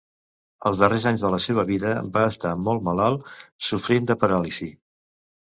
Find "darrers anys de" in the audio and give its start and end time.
0.83-1.29